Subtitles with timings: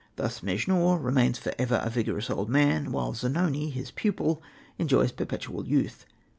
[0.15, 4.41] Thus Mejnour remains for ever a vigorous old man; while Zanoni, his pupil,
[4.79, 6.07] enjoys perpetual youth.